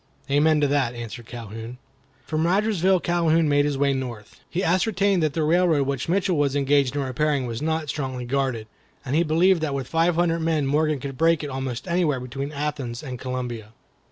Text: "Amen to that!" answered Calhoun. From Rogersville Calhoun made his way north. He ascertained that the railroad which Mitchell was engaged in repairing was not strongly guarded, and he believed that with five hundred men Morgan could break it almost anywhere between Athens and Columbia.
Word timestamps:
"Amen 0.31 0.59
to 0.61 0.67
that!" 0.67 0.95
answered 0.95 1.27
Calhoun. 1.27 1.77
From 2.25 2.47
Rogersville 2.47 3.01
Calhoun 3.01 3.47
made 3.47 3.65
his 3.65 3.77
way 3.77 3.93
north. 3.93 4.39
He 4.49 4.63
ascertained 4.63 5.21
that 5.21 5.33
the 5.33 5.43
railroad 5.43 5.85
which 5.85 6.09
Mitchell 6.09 6.37
was 6.37 6.55
engaged 6.55 6.95
in 6.95 7.03
repairing 7.03 7.45
was 7.45 7.61
not 7.61 7.87
strongly 7.87 8.25
guarded, 8.25 8.65
and 9.05 9.15
he 9.15 9.21
believed 9.21 9.61
that 9.61 9.75
with 9.75 9.85
five 9.87 10.15
hundred 10.15 10.39
men 10.39 10.65
Morgan 10.65 10.99
could 10.99 11.19
break 11.19 11.43
it 11.43 11.51
almost 11.51 11.87
anywhere 11.87 12.19
between 12.19 12.51
Athens 12.51 13.03
and 13.03 13.19
Columbia. 13.19 13.73